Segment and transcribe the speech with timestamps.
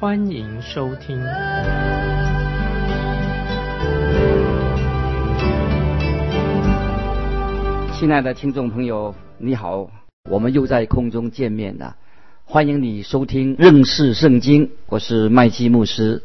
[0.00, 1.20] 欢迎收听。
[7.92, 9.90] 亲爱的听众朋友，你好，
[10.30, 11.96] 我们又在空中见面了。
[12.46, 16.22] 欢迎你收听认识圣经，我是麦基牧师。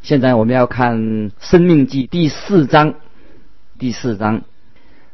[0.00, 0.96] 现在我们要看
[1.40, 2.94] 《生命记》第四章。
[3.80, 4.42] 第四章，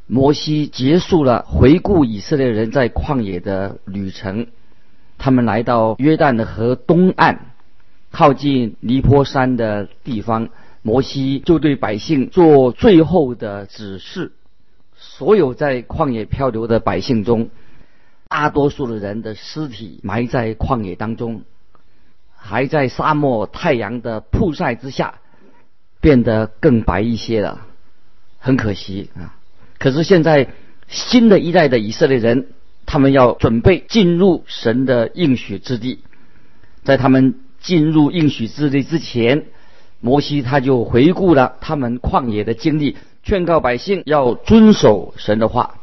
[0.07, 4.49] 摩西结束了回顾以色列人在旷野的旅程。
[5.17, 7.54] 他们来到约旦的河东岸，
[8.15, 10.49] 靠近尼坡山的地方，
[10.83, 14.31] 摩西就对百姓做最后的指示。
[14.97, 17.51] 所有在旷野漂流的百姓中，
[18.29, 21.43] 大多数的人的尸体埋在旷野当中，
[22.37, 25.17] 还在沙漠太阳的曝晒之下
[26.01, 27.67] 变得更白一些了，
[28.39, 29.35] 很可惜啊！
[29.81, 30.51] 可是现在
[30.87, 32.47] 新的一代的以色列人，
[32.87, 36.05] 他们要准备进入神的应许之地，
[36.85, 39.47] 在他们进入应许之地之前，
[40.01, 45.81] 摩西他就回顾了他们旷野的经历，劝告百姓要遵守神的话。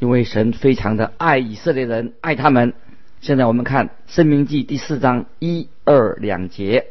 [0.00, 2.74] 因为神非常的爱以色列人，爱他们。
[3.20, 6.86] 现在我们看《生命记》第四章一二两节，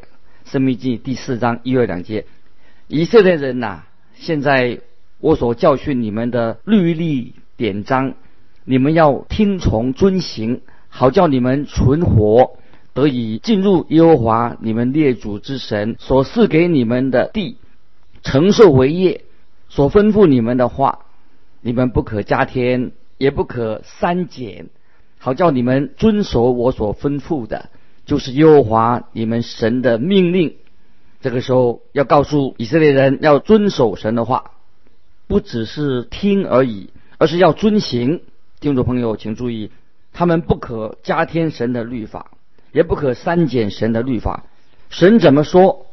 [0.51, 2.25] 《生命记》第四章一二两节，
[2.87, 3.83] 以色列人呐，
[4.15, 4.79] 现在
[5.19, 8.15] 我所教训你们的律例典章，
[8.65, 12.57] 你们要听从遵行，好叫你们存活，
[12.93, 17.57] 得以进入耶和华你们列祖之神所赐给你们的地，
[18.21, 19.23] 承受为业，
[19.69, 20.99] 所吩咐你们的话。
[21.65, 24.67] 你们不可加添，也不可删减，
[25.17, 27.69] 好叫你们遵守我所吩咐的，
[28.05, 30.55] 就是耶和华你们神的命令。
[31.21, 34.51] 这个时候要告诉以色列人要遵守神的话，
[35.27, 38.19] 不只是听而已，而是要遵行。
[38.59, 39.71] 听众朋友，请注意，
[40.11, 42.31] 他们不可加添神的律法，
[42.73, 44.43] 也不可删减神的律法。
[44.89, 45.85] 神怎么说，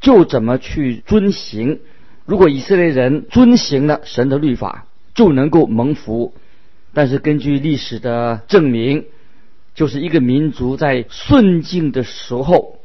[0.00, 1.80] 就怎么去遵行。
[2.26, 6.34] 如果以色列人遵行了神的律法，就能够蒙福，
[6.92, 9.04] 但是根据历史的证明，
[9.74, 12.78] 就是一个民族在顺境的时候，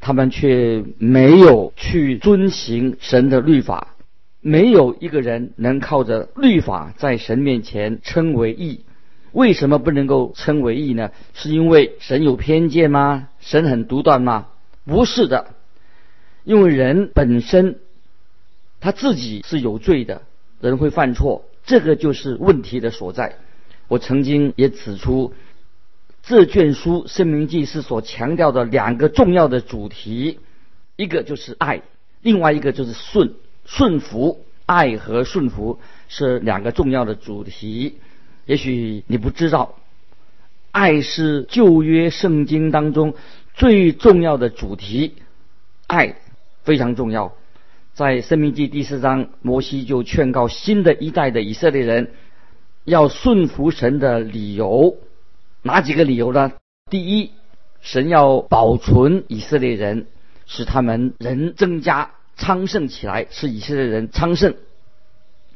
[0.00, 3.94] 他们却没有去遵行神的律法，
[4.40, 8.80] 没有一个人能靠着律法在神面前称为义。
[9.34, 11.10] 为什么不能够称为义呢？
[11.34, 13.28] 是因为神有偏见吗？
[13.40, 14.46] 神很独断吗？
[14.84, 15.54] 不是的，
[16.44, 17.80] 因为人本身
[18.80, 20.22] 他自己是有罪的。
[20.60, 23.36] 人会犯错，这个就是问题的所在。
[23.88, 25.34] 我曾经也指出，
[26.22, 30.38] 这卷书《生命记》是所强调的两个重要的主题，
[30.94, 31.82] 一个就是爱，
[32.22, 33.34] 另外一个就是顺
[33.66, 34.44] 顺服。
[34.66, 35.78] 爱和顺服
[36.08, 37.98] 是两个重要的主题。
[38.46, 39.76] 也许你不知道，
[40.70, 43.14] 爱是旧约圣经当中
[43.54, 45.14] 最重要的主题，
[45.86, 46.16] 爱
[46.62, 47.32] 非常重要。
[47.94, 52.10] 在《生命记》第四章，摩西就劝告新的一代的以色列人
[52.84, 54.96] 要顺服神的理由，
[55.62, 56.52] 哪几个理由呢？
[56.90, 57.30] 第一，
[57.80, 60.06] 神要保存以色列人，
[60.44, 64.54] 使他们人增加昌盛起来，使以色列人昌盛。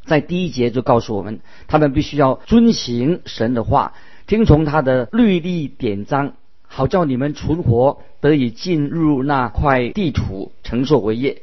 [0.09, 1.39] 在第一节就告诉我们，
[1.69, 3.93] 他们必须要遵行神的话，
[4.27, 6.33] 听从他的律例典章，
[6.67, 11.43] 好叫你们存活，得以进入那块地土，承受为业。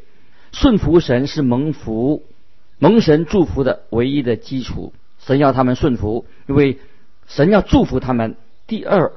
[0.51, 2.23] 顺服神是蒙福、
[2.79, 4.93] 蒙神祝福的唯一的基础。
[5.19, 6.79] 神要他们顺服，因为
[7.27, 8.35] 神要祝福他们。
[8.67, 9.11] 第二，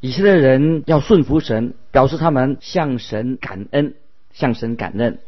[0.00, 3.94] 以色列人要顺服神，表示他们向神感恩，
[4.32, 5.18] 向神感恩。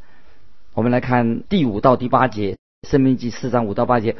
[0.75, 2.53] 我们来看第五到第八节，
[2.83, 4.17] 《生命记》四章五到八节。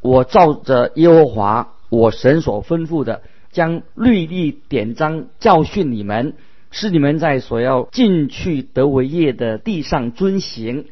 [0.00, 3.22] 我照着耶和华我神所吩咐的，
[3.52, 6.34] 将律例典章教训你们。
[6.72, 10.86] 是你们在所要进去得为业的地上遵行，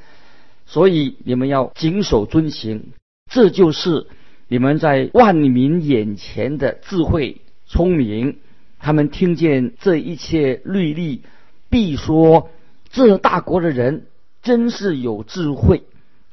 [0.66, 2.92] 所以你们要谨守遵行。
[3.30, 4.06] 这就是
[4.46, 8.38] 你们在万民眼前的智慧聪明。
[8.78, 11.22] 他们听见这一切律例，
[11.68, 12.50] 必说：
[12.90, 14.06] 这大国的人
[14.42, 15.82] 真是有智慧、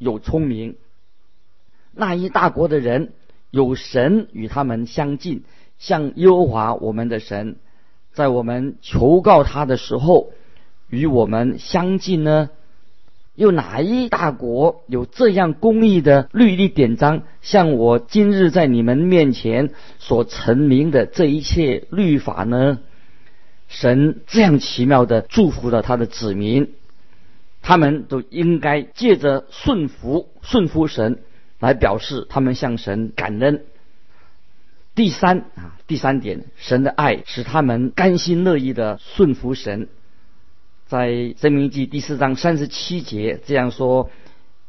[0.01, 0.77] 有聪明。
[1.94, 3.13] 那一大国的人
[3.51, 5.44] 有神与他们相近，
[5.77, 7.57] 像耶和华我们的神。
[8.12, 10.31] 在我们求告他的时候，
[10.89, 12.50] 与我们相近呢？
[13.36, 22.80] 又哪一大国有这样公义的律例典章，像我今日在你们面前所成名的这一切律法呢？
[23.68, 26.74] 神这样奇妙的祝福了他的子民，
[27.62, 31.19] 他们都应该借着顺服、顺服神，
[31.60, 33.63] 来表示他们向神感恩。
[34.94, 39.88] 第三啊，第三点，神的爱使他们甘心乐意的顺服神。
[40.88, 41.08] 在
[41.40, 44.10] 《生命记》第四章三十七节这样说：“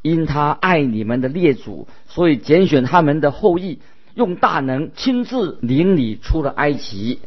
[0.03, 3.81] 因他爱你们的列祖，所以拣选他们的后裔，
[4.15, 7.19] 用大能亲自领你出了埃及。”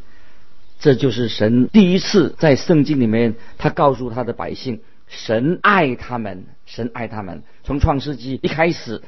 [0.80, 7.44] 这就是神第一次在圣经里面，他告诉他的百姓：神爱他们，神爱他们。
[7.63, 9.02] 从创世纪一开始，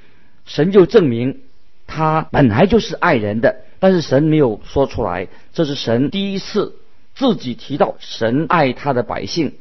[0.46, 1.42] 神就证明
[1.86, 5.28] 他本来就是爱人的，但是神没有说出来。
[5.54, 6.76] 这是神第一次
[7.16, 9.56] 自己提到神爱他的百姓。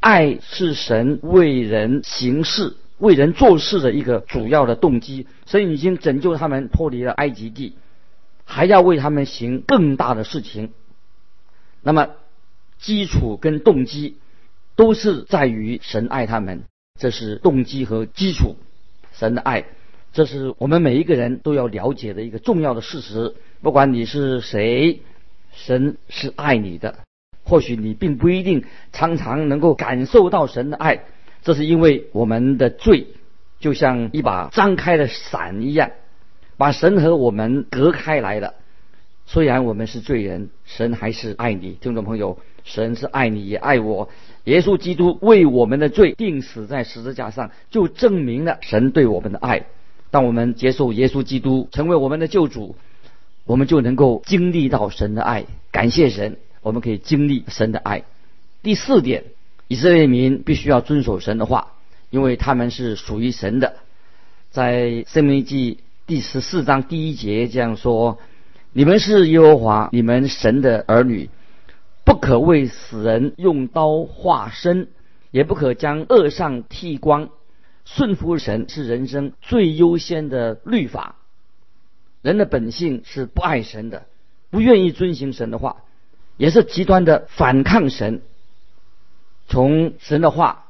[0.00, 5.26] 爱是神为人行事、为人做事的一个主要的动机。
[5.44, 7.74] 神已经拯救他们脱离了埃及地，
[8.44, 10.72] 还要为他们行更大的事情。
[11.82, 12.08] 那么，
[12.78, 14.16] 基础跟动机
[14.80, 16.62] 都是在于神爱他们，
[16.98, 18.56] 这是动机和基础。
[19.12, 19.66] 神的爱，
[20.14, 23.34] 这是我们每一个人都要了解的一个重要的事实。
[23.60, 25.02] 不管你是谁，
[25.52, 27.00] 神是爱你的。
[27.44, 31.04] 或许你并不一定常常能够感受到神的爱，
[31.42, 33.08] 这是因为我们的罪
[33.58, 35.90] 就像一把张开的伞一样，
[36.56, 38.54] 把神和我们隔开来了。
[39.26, 44.08] 虽然我们是罪人，神还是爱你，听众朋友，神是爱你也爱我。
[44.44, 49.66] 耶稣基督为我们的罪定死在十字架上，就证明了神对我们的爱。
[50.10, 52.76] 当我们接受耶稣基督成为我们的救主，
[53.44, 55.46] 我们就能够经历到神的爱。
[55.70, 56.36] 感谢神。
[56.62, 58.02] 我们可以经历神的爱。
[58.62, 59.24] 第四点，
[59.66, 61.72] 以色列民必须要遵守神的话，
[62.10, 63.76] 因为他们是属于神的。
[64.50, 65.74] 在《生命记》
[66.06, 68.18] 第十四章第一节这样说
[68.74, 71.30] ：“你们是耶和华你们神的儿女，
[72.10, 74.88] 不可为死人用刀划身，
[75.30, 77.28] 也不可将恶上剃光。
[77.84, 81.14] 顺服神是人生最优先的律法。
[82.20, 84.06] 人的本性是不爱神的，
[84.50, 85.84] 不愿意遵行神的话。”
[86.36, 88.22] 也是极端的反抗神。
[89.46, 90.66] 从神的话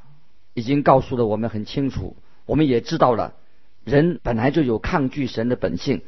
[0.53, 3.33] 已经告诉了我们很清楚，我们也知道了，
[3.85, 6.03] 人本来就有抗拒神的本性，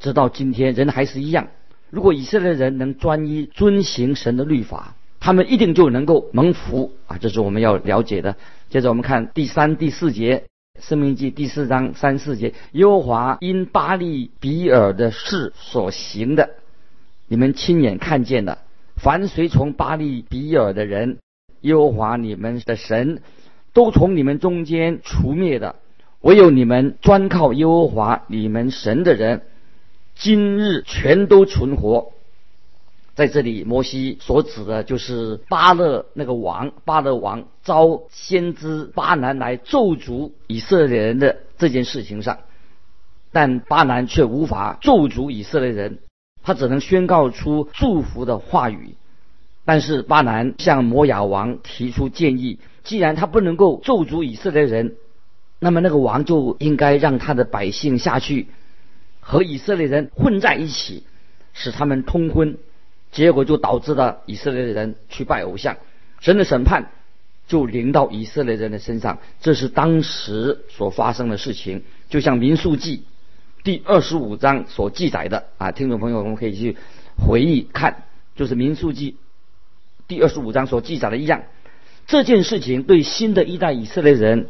[0.00, 1.48] 直到今天人还是一样。
[1.96, 7.16] 如果以色列人能专一遵行神的律法，他们一定就能够蒙福啊！
[7.16, 8.36] 这是我们要了解的。
[8.68, 10.44] 接着我们看第三、第四节，
[10.86, 16.50] 《生命记》第四章三四节：耶和华因巴利比尔的事所行的，
[17.28, 18.58] 你们亲眼看见了。
[18.96, 21.16] 凡随从巴利比尔的人，
[21.62, 23.22] 耶和华你们的神
[23.72, 25.76] 都从你们中间除灭的；
[26.20, 29.40] 唯有你们专靠耶和华你们神的人，
[30.16, 32.12] 今日全都存活。
[33.14, 42.40] 在这里，摩西所指的就是巴勒那个王，巴勒王招先知巴南来咒诅以色列人的这件事情上，
[43.32, 45.98] 但巴南却无法咒诅以色列人。
[46.42, 48.94] 他只能宣告出祝福的话语，
[49.64, 54.94] 但是巴南向摩亚王提出建议：既然他不能够咒诅以色列人，
[55.58, 58.48] 那么那个王就应该让他的百姓下去
[59.28, 61.02] 和以色列人混在一起，
[61.52, 62.56] 使他们通婚。
[63.10, 65.78] 结果就导致了以色列人去拜偶像，
[66.20, 66.90] 神的审判
[67.48, 69.18] 就临到以色列人的身上。
[69.40, 73.02] 这是当时所发生的事情，就像民数记。
[73.64, 76.76] 第二十五章所记载的啊，听众朋友，我们可以去
[77.16, 78.04] 回忆看，
[78.36, 79.16] 就是民数记
[80.06, 81.42] 第二十五章所记载的一样。
[82.06, 84.46] 这件事情对新的一代以色列人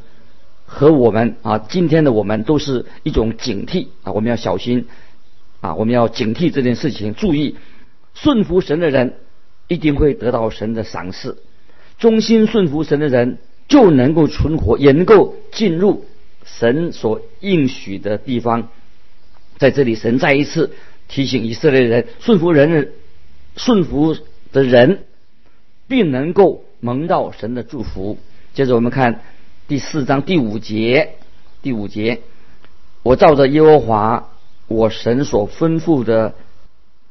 [0.67, 4.87] 和我们啊，今天的我们都是一种警惕啊，我们要小心
[5.61, 7.57] 啊，我们要警惕这件事情，注意
[8.15, 9.15] 顺服神的人
[9.69, 11.39] 一定会得到神的赏赐，
[11.99, 16.05] 忠心顺服神的人就能够存活，也能够进入
[16.45, 18.69] 神所应许的地方。
[19.59, 20.73] 在这里，神再一次
[21.09, 22.89] 提醒以色列人：顺服人的、
[23.57, 24.17] 顺服
[24.53, 25.05] 的人，
[25.89, 28.19] 并能够蒙到神的祝福。
[28.53, 29.23] 接着，我们看
[29.69, 31.17] 第四章第五节。
[31.61, 32.21] 第五节，
[33.03, 34.31] 我照着耶和华
[34.69, 36.35] 我神所吩咐的，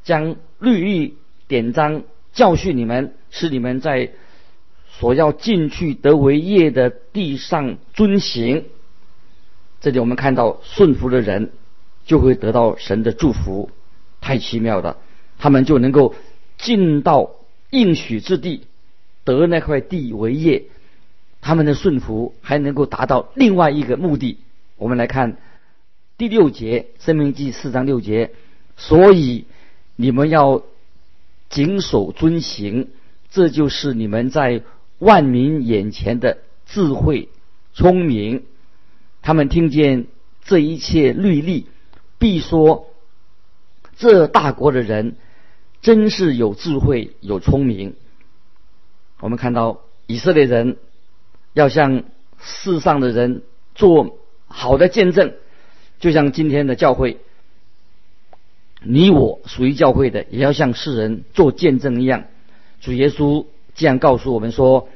[0.04, 4.12] 将律例典章教训你们，使你们在
[4.98, 8.64] 所要进去得为业的地上遵行。
[9.82, 11.50] 这里我们看到顺服的人。
[12.06, 13.68] 就会得到神的祝福，
[14.20, 14.96] 太奇妙了。
[15.40, 16.14] 他们就能够
[16.56, 17.32] 进到
[17.70, 18.68] 应许之地，
[19.24, 20.66] 得那块地为业。
[21.46, 24.38] 他们的顺服还能够达到另外一个目的。
[24.76, 25.36] 我们来看
[26.18, 28.32] 第六节，《生命记》四章六节，
[28.76, 29.44] 所以
[29.94, 30.64] 你们要
[31.48, 32.88] 谨守遵行，
[33.30, 34.64] 这就是你们在
[34.98, 37.28] 万民眼前的智慧、
[37.74, 38.42] 聪明。
[39.22, 40.06] 他们听见
[40.44, 41.68] 这一切律例，
[42.18, 42.88] 必说：
[43.96, 45.14] 这大国的人
[45.80, 47.94] 真是有智慧、有聪明。
[49.20, 50.78] 我们看到以色列人
[51.56, 52.04] 要向
[52.38, 53.40] 世上的人
[53.74, 55.32] 做好的见证，
[55.98, 57.16] 就像今天的教会，
[58.82, 62.24] 你我属于教会的，也要向世人做见证一样。
[62.82, 64.90] 主耶稣这样告诉我们说：“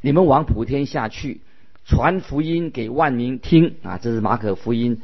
[0.00, 1.42] 你们往普天下去，
[1.84, 5.02] 传福音给万民听。”啊，这是马可福音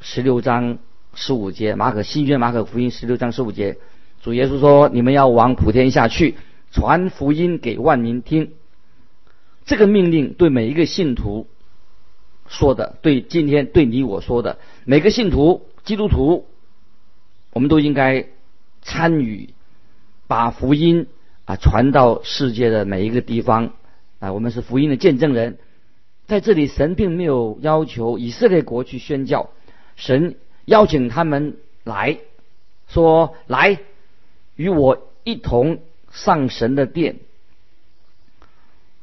[0.00, 0.78] 十六章
[1.14, 3.76] 十五节，马可新约马可福音十六章十五节，
[4.22, 6.36] 主耶稣说：“你们要往普天下去。”
[6.72, 8.52] 传福音给万民听，
[9.70, 11.46] 这个命令对每一个信徒
[12.48, 16.48] 说的，对今天对你我说的，每个信徒基督徒，
[17.52, 18.26] 我们都应该
[18.82, 19.50] 参与，
[20.26, 21.06] 把福音
[21.44, 23.74] 啊传到世界的每一个地方
[24.18, 25.56] 啊，我们是福音的见证人。
[26.26, 29.50] 在这里，神并没有要求以色列国去宣教，
[29.94, 30.34] 神
[30.64, 32.18] 邀请他们来
[32.88, 33.78] 说来
[34.56, 35.78] 与我一同。
[36.10, 37.20] 上神的殿，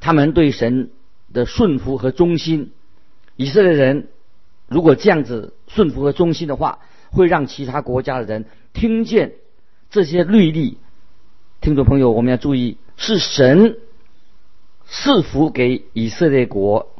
[0.00, 0.90] 他们对神
[1.32, 2.72] 的顺服和忠心，
[3.36, 4.08] 以色列人
[4.68, 9.32] 如果这样子顺服和忠心的话，会让其他国家的人听见
[9.90, 10.78] 这些律例。
[11.60, 13.78] 听众朋友，我们要注意，是神
[14.86, 16.94] 赐福给以色列国，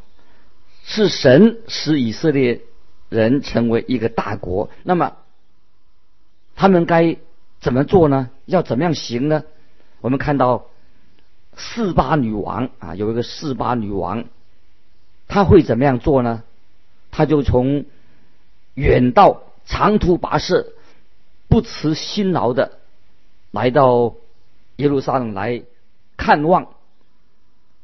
[0.85, 2.63] 是神使以色列
[3.09, 4.71] 人成为一个大国。
[4.83, 5.17] 那么，
[6.57, 7.17] 他们该
[7.61, 8.31] 怎么做呢？
[8.47, 9.45] 要怎么样行呢？
[10.01, 10.67] 我们看到
[11.59, 14.25] 四八女王啊，有一个四八女王，
[15.27, 16.43] 她会怎么样做呢？
[17.11, 17.85] 她就从
[18.75, 20.69] 远道长途跋涉，
[21.49, 22.79] 不辞辛劳的
[23.51, 24.15] 来到
[24.77, 25.63] 耶路撒冷来
[26.17, 26.69] 看望、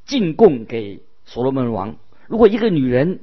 [0.07, 1.97] 进贡给所罗门王。
[2.29, 3.21] 如果一个女人，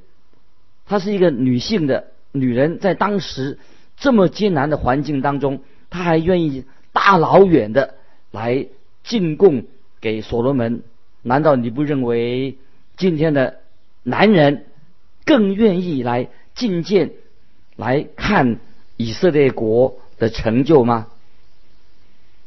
[0.85, 3.57] 她是一个女性的女人，在当时
[3.97, 7.95] 这么艰难的环境当中，她还愿意大老远的
[8.31, 8.67] 来。
[9.03, 9.63] 进贡
[10.01, 10.81] 给所罗门，
[11.21, 12.57] 难道你不认为
[12.97, 13.59] 今天的
[14.03, 14.65] 男人
[15.23, 17.11] 更愿意来觐见、
[17.75, 18.59] 来看
[18.97, 21.07] 以色列国的成就吗？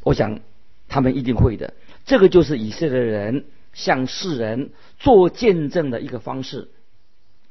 [0.02, 0.40] 我想
[0.88, 1.72] 他们一定会的。
[2.04, 6.68] 这个就是以色列人向世人做见证的一个方式。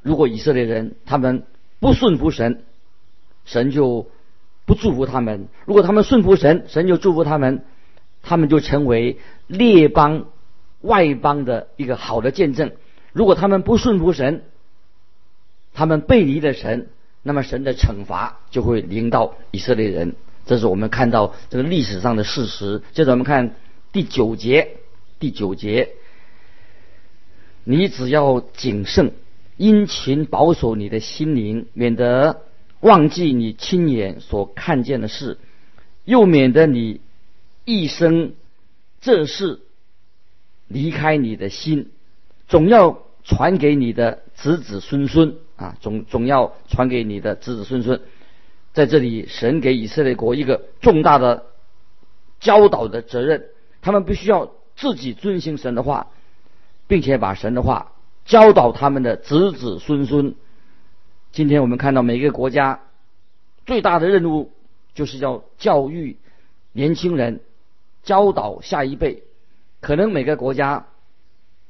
[0.02, 1.44] 如果以色列人他们
[1.80, 2.64] 不顺服神，
[3.46, 4.08] 神就
[4.66, 7.64] 不祝福他们；如果他们顺服神，神就祝福他们。
[8.24, 10.28] 他们就成为列邦、
[10.80, 12.72] 外邦的一个好的见证。
[13.12, 14.44] 如果他们不顺服神，
[15.74, 16.88] 他们背离了神，
[17.22, 20.16] 那么神的惩罚就会临到以色列人。
[20.46, 22.82] 这是我们看到这个历史上的事实。
[22.94, 23.56] 接着我们看
[23.92, 24.78] 第九节，
[25.20, 25.90] 第九节，
[27.66, 29.12] 你只要谨慎、
[29.58, 32.42] 殷勤保守你的心灵，免得
[32.80, 35.38] 忘记你亲眼所看见的事，
[36.06, 37.02] 又免得你。
[37.66, 38.34] 一生
[39.00, 39.62] 这事
[40.68, 41.92] 离开你的心，
[42.48, 48.02] 总要传给你的子子孙孙啊，总总要传给你的子子孙孙。
[48.74, 51.46] 在这里，神给以色列国一个重大的
[52.40, 53.46] 教导的责任，
[53.82, 56.08] 他们必须要自己遵行神的话，
[56.88, 57.94] 并且把神的话
[58.26, 60.36] 教导他们的子子孙孙。
[61.32, 62.82] 今天我们看到每个国家
[63.66, 64.52] 最大的任务，
[64.96, 66.18] 就是要教育
[66.74, 67.40] 年轻人。
[68.04, 69.24] 教导下一辈，
[69.82, 70.86] 可能每个国家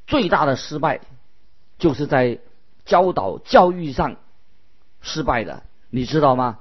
[0.07, 1.01] 最大的失败，
[1.77, 2.39] 就是在
[2.85, 4.17] 教导教育上
[5.01, 6.59] 失败的，你知道吗？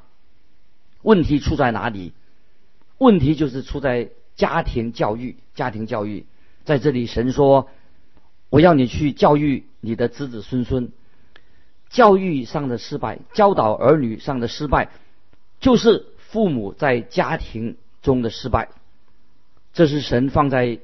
[1.02, 2.12] 问题出在哪里？
[2.98, 5.36] 问题就是出在家庭教育。
[5.54, 6.26] 家庭教育
[6.64, 7.68] 在这里，神说
[8.48, 10.92] ：“我要你去教育你的子子孙孙。”
[11.90, 14.90] 教育上的失败，教导儿女上的失败，
[15.60, 18.68] 就是父母在家庭中的失败。
[19.72, 20.78] 这是神放在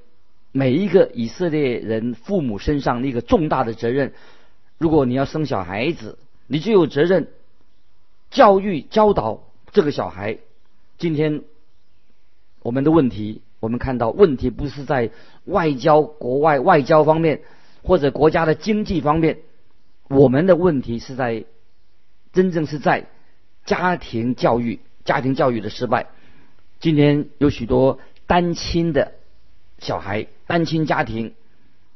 [0.50, 4.14] 每一个以色列人父母身上的一个重大的责任。
[4.78, 7.28] 如果你要生小孩子，你就有责任
[8.30, 9.42] 教育教导
[9.72, 10.38] 这个小孩。
[10.96, 11.42] 今天
[12.62, 15.10] 我们的问题，我们看到问题不是在
[15.44, 17.42] 外交、国外外交方面，
[17.82, 19.40] 或者国家的经济方面，
[20.08, 21.44] 我们的问题是在
[22.32, 23.06] 真正是在
[23.66, 26.06] 家庭教育、家庭教育的失败。
[26.80, 27.98] 今天有许多。
[28.28, 29.14] 单亲的
[29.78, 31.34] 小孩，单亲家庭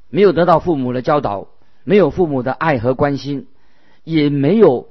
[0.09, 1.47] 没有得到父母的教导，
[1.85, 3.47] 没有父母的爱和关心，
[4.03, 4.89] 也没有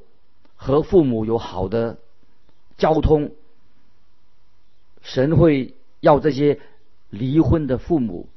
[0.56, 1.98] 和父母有好的
[2.78, 3.32] 交通，
[5.02, 6.60] 神会要这些
[7.10, 8.30] 离婚的父母，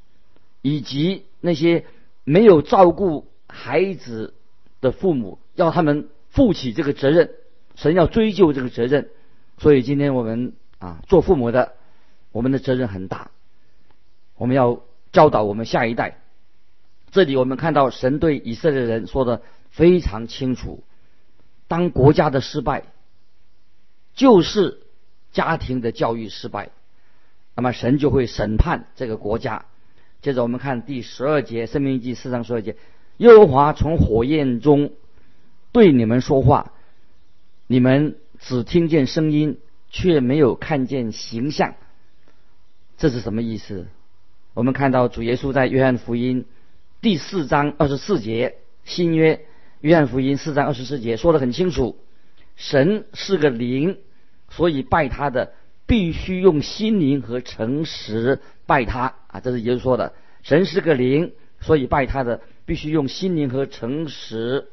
[0.63, 1.85] 以及那些
[2.25, 4.35] 没有照顾孩子
[4.81, 7.31] 的父母，要他们负起这个责任。
[7.77, 9.11] 神要追究这个责任，
[9.59, 11.73] 所以今天我们啊，做父母的，
[12.35, 13.31] 我们的责任很大，
[14.35, 14.81] 我们要
[15.13, 16.19] 教导我们下一代。
[17.13, 20.83] 这里我们看到神对以色列人说的非常清楚：
[21.69, 22.87] 当国家的失败，
[24.17, 24.81] 就是
[25.31, 26.71] 家庭的教育失败，
[27.55, 29.67] 那么神就会审判这个国家。
[30.21, 32.75] 接着我们看第十二节，《生命记》四章十二节：
[33.19, 34.91] 耶和华从火焰中
[35.71, 36.73] 对你们说话。
[37.69, 41.77] 你们只听见声音，却没有看见形象，
[42.97, 43.89] 这是什么意思？
[44.55, 46.47] 我们看到主耶稣在约翰福音
[47.01, 49.45] 第四章二十四节，新约
[49.81, 51.99] 约翰福音四章二十四节说的很清楚：
[52.55, 53.99] 神是个灵，
[54.49, 55.55] 所以拜他的
[55.87, 59.41] 必须用心灵和诚实拜他啊！
[59.41, 60.15] 这是耶稣说的。
[60.43, 64.69] 神是个灵，所以拜他的必须用心灵和诚实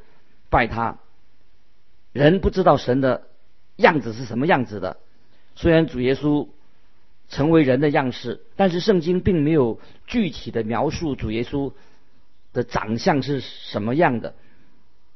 [0.49, 0.99] 拜他。
[2.13, 3.23] 人不知道神的
[3.77, 4.97] 样子是什么样子的。
[5.55, 6.47] 虽然主耶稣
[7.31, 11.73] 成为人的样式，但是圣经并没有具体的描述主耶稣
[12.53, 14.35] 的长相是什么样的。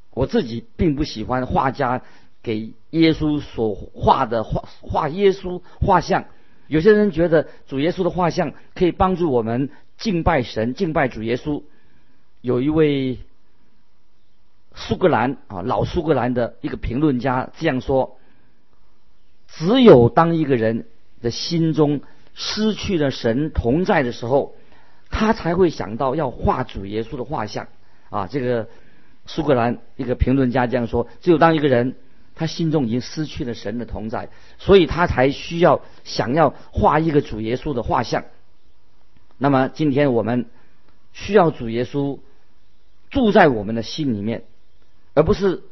[0.09, 2.01] 我自己并不喜欢画家
[2.41, 6.25] 给耶稣所画的画画耶稣画像。
[6.65, 9.69] 有些人觉得主耶稣的画像可以帮助我们
[9.99, 11.61] 敬拜神、敬拜主耶稣。
[12.41, 13.19] 有一位。
[14.77, 18.19] 苏格兰啊，老苏格兰的一个评论家这样说：
[19.47, 20.85] 只有当一个人
[21.25, 21.99] 的心中
[22.33, 24.55] 失去了神同在的时候，
[25.09, 27.67] 他才会想到要画主耶稣的画像。
[28.09, 28.69] 啊，这个
[29.25, 31.95] 苏格兰一个评论家这样说：只有当一个人
[32.35, 38.23] 他心中已经失去了神的同在，所以他才需要想要画一个主耶稣的画像。
[39.37, 40.45] 那么今天我们
[41.11, 42.19] 需要主耶稣
[43.09, 44.43] 住在我们的心里面。
[45.17, 45.63] 而不是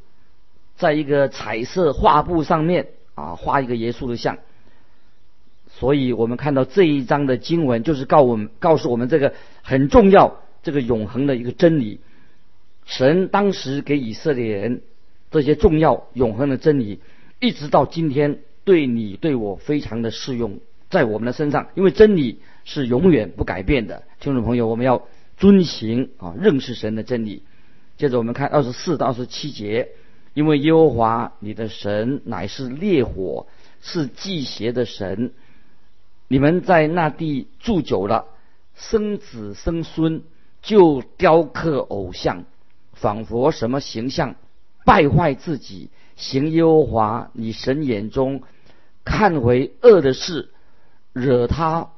[0.77, 4.37] 在一个彩色画布上面啊画一个耶稣的像，
[5.79, 9.33] 所以我们看到这一章的经文就是告我们告诉我们这个
[9.63, 11.99] 很重要这个永恒的一个真理。
[12.85, 14.81] 神当时给以色列人
[15.31, 16.99] 这些重要永恒的真理，
[17.39, 20.59] 一直到今天对你对我非常的适用
[20.89, 24.03] 在我们的身上，因为真理是永远不改变的。
[24.19, 25.01] 听众朋友，我们要
[25.37, 27.41] 遵行啊认识神的真理。
[27.97, 29.89] 接着我们看二十四到二十七节，
[30.35, 33.47] 因为耶和华你的神乃是烈火，
[33.81, 35.31] 是祭邪的神。
[36.33, 38.25] 你们在那地住久了，
[38.73, 40.23] 生子生孙
[40.63, 42.45] 就雕刻偶像，
[42.93, 44.33] 仿佛什么形象，
[44.83, 48.41] 败坏自己，行耶和华你神眼中
[49.05, 50.49] 看为恶的事，
[51.13, 51.91] 惹他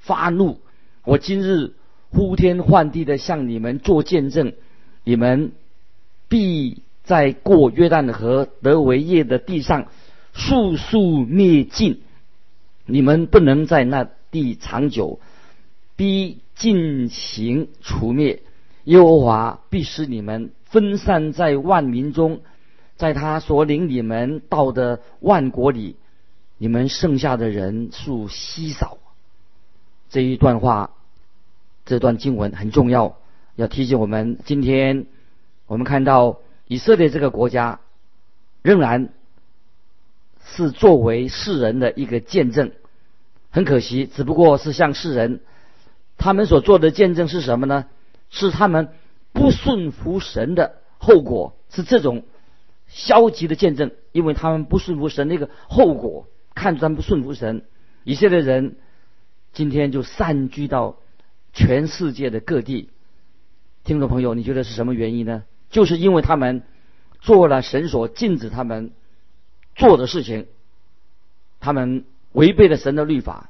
[0.00, 0.58] 发怒。
[1.04, 1.74] 我今日
[2.10, 4.54] 呼天唤地的向你们做见证。
[5.04, 5.52] 你们
[6.26, 9.86] 必在过约旦河德维业的地上
[10.34, 12.02] 速速灭尽，
[12.88, 15.20] 你们不能在那地长久，
[15.94, 18.42] 必进行除灭。
[18.84, 22.40] 耶和华必使你们分散在万民中，
[22.96, 25.96] 在他所领你们到的万国里，
[26.56, 28.96] 你们剩下的人数稀少。
[30.08, 30.92] 这一段话，
[31.84, 33.18] 这段经文很重要。
[33.56, 35.04] 要提醒我们，今天
[35.66, 37.80] 我们看到以色列这个国家
[38.62, 39.10] 仍然
[40.54, 42.72] 是作为世人的一个见证。
[43.50, 45.40] 很可惜，只不过是向世人
[46.16, 47.86] 他们所做的见证是什么呢？
[48.30, 48.88] 是他们
[49.32, 52.24] 不顺服神的后果，是这种
[52.88, 53.92] 消极的见证。
[54.12, 57.62] 因为他们不顺服神那个后果，看他们不顺服神，
[58.04, 58.76] 以色列人
[59.52, 60.96] 今天就散居到
[61.52, 62.90] 全世界的各地。
[63.84, 65.44] 听众朋友，你觉得是什么原因呢？
[65.70, 66.62] 就是因为他们
[67.20, 68.90] 做了神所禁止他们
[69.78, 70.46] 做的事情，
[71.60, 73.48] 他们违背了神的律法。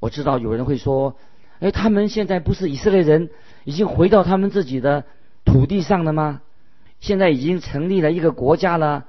[0.00, 1.16] 我知道有人会说
[1.60, 3.30] ：“哎，他们现在不是以色列人，
[3.64, 5.04] 已经回到他们自己的
[5.44, 6.42] 土地上了吗？
[7.00, 9.06] 现在已经成立了一个国家了。”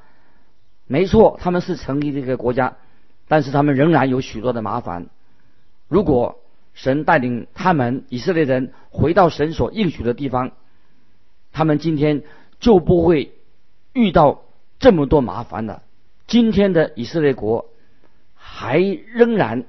[0.85, 2.75] 没错，他们是成立这个国家，
[3.27, 5.07] 但是他们仍然有许多的麻烦。
[5.87, 6.39] 如果
[6.73, 10.51] 神带领他们以色列人回到神所应许的地方，
[11.51, 12.23] 他们今天
[12.59, 13.31] 就不会
[13.93, 14.41] 遇到
[14.77, 15.82] 这么多麻烦了。
[16.27, 17.69] 今天的以色列国
[18.35, 19.65] 还仍然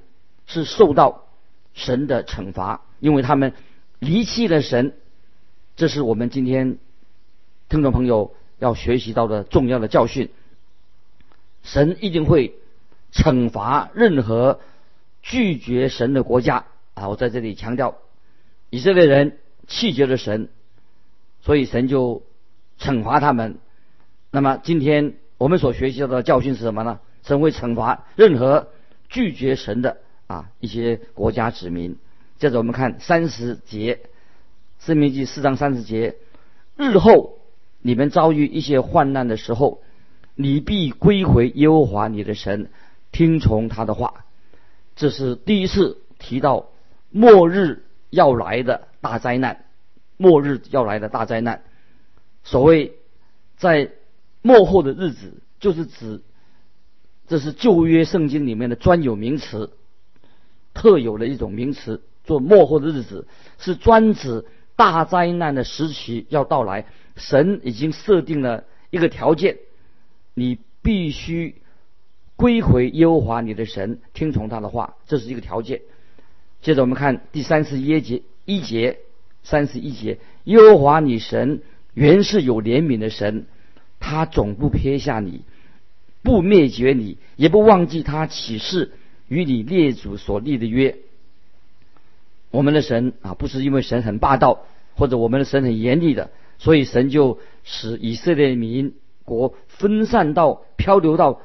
[0.47, 1.27] 是受到
[1.75, 3.53] 神的惩罚，因为他们
[3.99, 4.97] 离弃了神。
[5.77, 6.79] 这是我们今天
[7.69, 10.31] 听众朋友要学习到的重要的教训。
[11.62, 12.55] 神一定会
[13.12, 14.61] 惩罚任何
[15.23, 17.09] 拒绝神的国家啊！
[17.09, 17.97] 我在这里强调，
[18.71, 20.49] 以色列人弃绝了神，
[21.40, 22.23] 所以神就
[22.79, 23.59] 惩罚他们。
[24.31, 27.01] 那么今天我们所学习到的教训是什么呢？
[27.23, 28.68] 神会惩罚任何
[29.09, 31.97] 拒绝神的啊一些国家子民。
[32.38, 33.94] 接着我们看三十节，
[34.87, 36.16] 《生命记》四章三十节：
[36.77, 37.38] 日后
[37.81, 39.83] 你们遭遇一些患难的时候。
[40.37, 42.68] 你必归回耶和华你的神，
[43.12, 44.25] 听从他的话。
[44.97, 46.70] 这是第一次提到
[47.11, 49.64] 末日要来的大灾难，
[50.16, 51.62] 末日要来的大灾难。
[52.42, 52.94] 所谓
[53.57, 53.92] 在
[54.47, 56.21] 末后的日子，就是指
[57.27, 59.71] 这是旧约圣经里面的专有名词，
[60.75, 62.03] 特有的一种名词。
[62.25, 63.27] 做末后的日子，
[63.59, 64.45] 是专指
[64.77, 66.87] 大灾难的时期要到来。
[67.17, 69.59] 神已经设定了一个条件。
[70.35, 71.63] 你必须
[72.37, 75.81] 归回耶和华你的神，听从他的话，这是一个条件。
[76.61, 79.01] 接着我们看第三十一节，一节
[79.43, 81.63] 三十一节，耶和华你神
[81.95, 83.47] 原是有怜悯的神，
[84.07, 85.40] 他总不撇下你，
[86.23, 88.93] 不灭绝你，也不忘记他启示
[89.29, 90.99] 与你列祖所立的约。
[92.51, 98.93] 我们的神啊，不是因为神很霸道，或者我们的神很严厉的，所以神就使以色列民。
[99.25, 101.40] 国分散到漂流到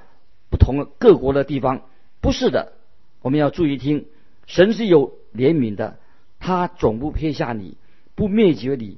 [0.50, 1.84] 不同各国的地方，
[2.20, 2.74] 不是的。
[3.22, 4.08] 我们要注意听，
[4.48, 5.98] 神是有怜悯的，
[6.40, 7.78] 他总不撇下你，
[8.16, 8.98] 不灭绝你。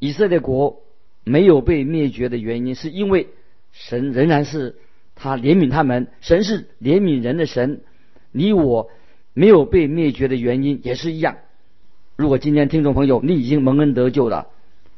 [0.00, 0.80] 以色列国
[1.28, 3.28] 没有被灭绝的原因，是因为
[3.72, 4.76] 神仍然是
[5.14, 6.08] 他怜悯他们。
[6.20, 7.82] 神是怜悯人的神，
[8.32, 8.90] 你我
[9.34, 11.36] 没有被灭绝的原因也是一样。
[12.16, 14.48] 如果今天听众朋友你已经蒙恩得救了。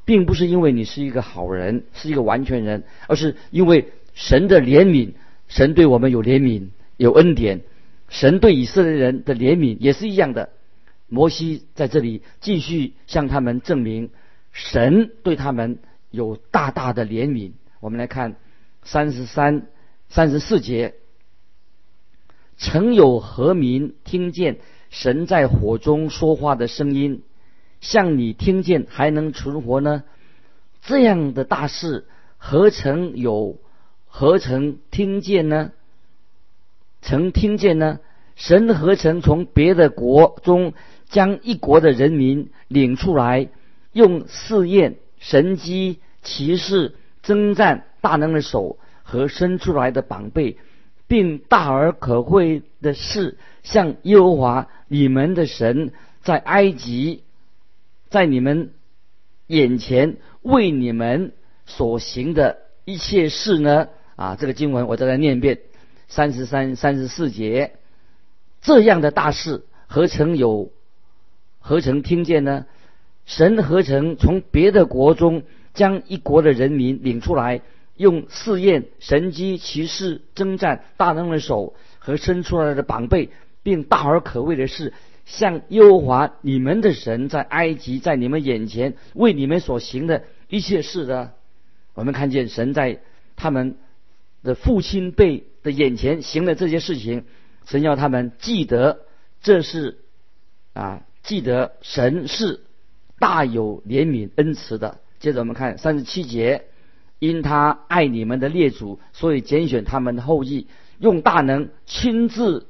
[0.06, 5.12] 并不是因为你是一个好人，是一个完全人，而是因为神的怜悯，
[5.46, 7.60] 神对我们有怜悯，有恩典。
[8.08, 10.48] 神对以色列人的怜悯也是一样的。
[11.06, 14.10] 摩西在这里继续向他们证明，
[14.52, 15.78] 神对他们
[16.10, 17.52] 有大大的怜悯。
[17.80, 18.36] 我们来看
[18.82, 19.68] 三十三、
[20.08, 20.94] 三十四节：
[22.56, 24.58] 曾有何民听见
[24.90, 27.22] 神在火中说话的声音？
[27.80, 30.04] 像你听见还能存活呢？
[30.82, 33.58] 这样的大事何曾有？
[34.06, 35.72] 何曾听见呢？
[37.00, 38.00] 曾听见呢？
[38.36, 40.74] 神何曾从别的国中
[41.08, 43.48] 将一国的人民领出来，
[43.92, 50.58] 用试验、神机、骑士、征战大能的手和伸出来的膀臂，
[51.06, 57.22] 并大而可畏的事，向耶和华你们的神在埃及。
[58.08, 58.72] 在你们
[59.46, 61.32] 眼前为你们
[61.64, 63.86] 所行的一切事呢？
[64.16, 65.60] 啊，这个经文我再来念一遍，
[66.08, 67.74] 三十三、三十四节，
[68.62, 70.72] 这样的大事何曾有？
[71.60, 72.66] 何曾听见呢？
[73.30, 77.62] 神何曾从别的国中将一国的人民领出来，
[77.96, 83.30] 用试验、神机、骑士、征战大能的手和伸出来的膀臂，
[83.62, 84.92] 并大而可畏的事？
[85.26, 91.34] 向耶和华你们的神在埃及，在你们眼前为你们所行的一切事的，
[91.94, 92.98] 我们看见神在
[93.36, 93.76] 他们
[94.42, 97.24] 的父亲辈的眼前行了这些事情，
[97.64, 99.02] 神要他们记得
[99.40, 99.98] 这是
[100.72, 102.58] 啊，记得神是
[103.20, 104.98] 大有怜悯恩慈的。
[105.20, 106.64] 接着我们看三十七节，
[107.20, 110.66] 因他爱你们的列祖，所以拣选他们的后裔，
[110.98, 112.66] 用大能亲自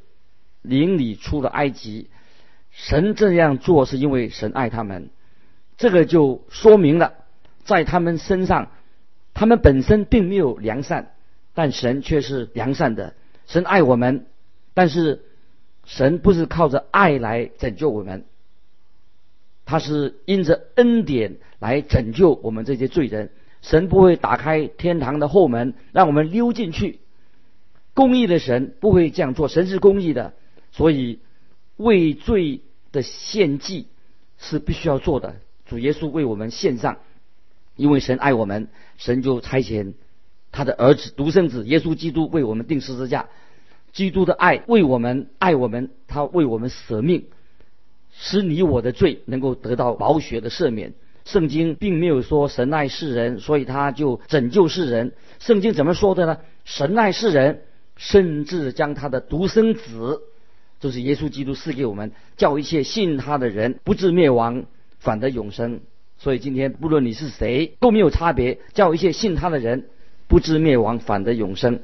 [0.61, 2.11] 领你出了埃及。
[2.71, 5.11] 神这样做是因为神爱他们，
[5.77, 7.15] 这个就说明了，
[7.65, 8.71] 在他们身上，
[9.33, 11.13] 他们本身并没有良善，
[11.55, 13.15] 但神却是良善的。
[13.47, 14.27] 神爱我们，
[14.75, 15.23] 但是
[15.85, 18.25] 神不是靠着爱来拯救我们，
[19.71, 23.31] 他是因着恩典来拯救我们这些罪人。
[23.63, 26.99] 神不会打开天堂的后门让我们溜进去，
[27.95, 30.35] 公义的神不会这样做，神是公义的，
[30.73, 31.21] 所以。
[31.77, 32.61] 为罪
[32.93, 33.87] 的献祭
[34.37, 35.37] 是必须要做的。
[35.65, 36.99] 主耶稣为我们献上，
[37.75, 39.95] 因为神爱我们，神就差遣
[40.53, 43.31] 他的儿子独生子耶稣基督为我们定十字架。
[43.95, 47.29] 基督的爱为我们爱我们，他为我们舍命，
[48.23, 50.93] 使你我的罪能够得到宝血的赦免。
[51.25, 55.13] 圣经并没有说神爱世人，所以他就拯救世人。
[55.39, 56.39] 圣经怎么说的呢？
[56.65, 57.63] 神爱世人，
[57.97, 60.21] 甚至将他的独生子。
[60.81, 64.65] 就是耶稣基督赐给我们，叫一切信他的人不至灭亡，
[64.99, 65.81] 反得永生。
[66.19, 69.87] 所以今天不论你是谁都没有差别，叫一切信他的人
[70.29, 71.81] 不至灭亡，反得永生。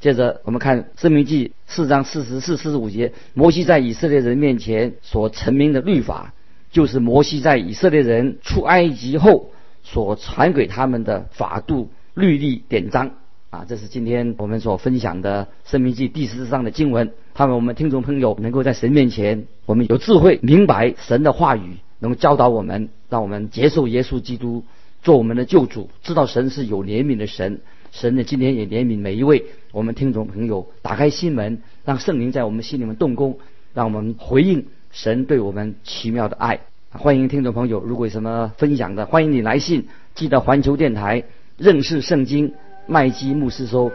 [0.00, 6.34] 接着我们看《生命记》四章四十四、四十五节，摩西在以色列人面前所成名的律法，
[6.70, 9.50] 就是摩西在以色列人出埃及后
[9.82, 13.12] 所传给他们的法度、律例、典章。
[13.48, 17.12] 啊，这是今天我们所分享的《生命记》第十章的经文。
[17.32, 24.64] 他们我们听众朋友能够在神面前，我们有智慧明白神的话语，能够教导我们，让我们接受耶稣基督
[25.02, 27.60] 做我们的救主，知道神是有怜悯的神。
[27.92, 33.38] 神呢，今天也怜悯每一位我们听众朋友，打开心门，让圣灵在我们心里面动工，
[33.74, 36.58] 让我们回应神对我们奇妙的爱。
[36.92, 41.24] 欢迎听众朋友，如果有什么分享的，欢迎你来信，寄到环球电台
[41.58, 42.54] 认识圣经
[42.86, 43.92] 麦基牧师说，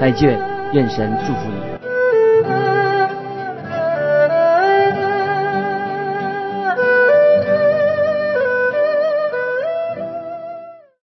[0.00, 0.40] 再见，
[0.72, 1.91] 愿神祝福你。